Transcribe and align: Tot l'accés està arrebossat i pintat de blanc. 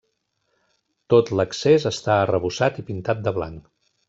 Tot 1.13 1.29
l'accés 1.41 1.87
està 1.91 2.17
arrebossat 2.23 2.81
i 2.85 2.89
pintat 2.89 3.23
de 3.29 3.37
blanc. 3.41 3.71